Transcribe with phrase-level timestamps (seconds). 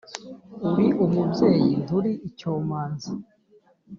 [0.69, 3.11] uli umubyeyi ntuli icyomanzi